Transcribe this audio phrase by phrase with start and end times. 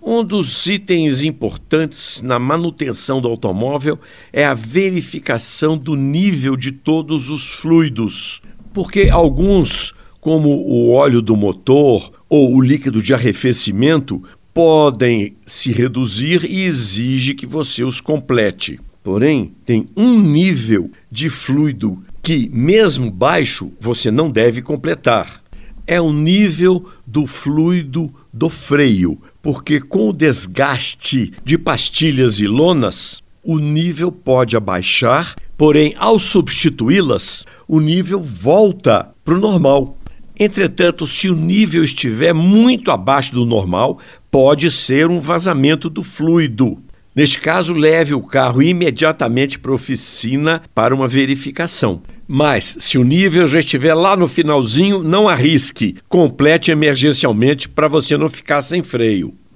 [0.00, 3.98] Um dos itens importantes na manutenção do automóvel
[4.32, 8.40] é a verificação do nível de todos os fluidos,
[8.72, 14.22] porque alguns, como o óleo do motor ou o líquido de arrefecimento,
[14.54, 18.80] podem se reduzir e exige que você os complete.
[19.02, 25.45] Porém, tem um nível de fluido que, mesmo baixo, você não deve completar.
[25.86, 33.22] É o nível do fluido do freio, porque com o desgaste de pastilhas e lonas,
[33.42, 39.96] o nível pode abaixar, porém, ao substituí-las, o nível volta para o normal.
[40.38, 44.00] Entretanto, se o nível estiver muito abaixo do normal,
[44.30, 46.82] pode ser um vazamento do fluido.
[47.14, 52.02] Neste caso, leve o carro imediatamente para a oficina para uma verificação.
[52.26, 55.96] Mas, se o nível já estiver lá no finalzinho, não arrisque.
[56.08, 59.36] Complete emergencialmente para você não ficar sem freio.